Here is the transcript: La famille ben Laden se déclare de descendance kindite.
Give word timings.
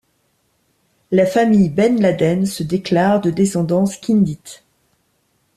La 1.11 1.27
famille 1.27 1.69
ben 1.69 2.01
Laden 2.01 2.47
se 2.47 2.63
déclare 2.63 3.21
de 3.21 3.29
descendance 3.29 3.97
kindite. 3.97 4.63